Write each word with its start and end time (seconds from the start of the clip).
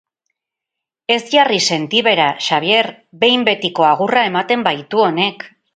Ez 1.15 1.17
jarri 1.33 1.59
sentibera, 1.75 2.27
Xavier, 2.47 2.91
behin 3.25 3.47
betiko 3.53 3.91
agurra 3.93 4.29
ematen 4.33 4.71
baitu 4.71 5.07
honek. 5.11 5.51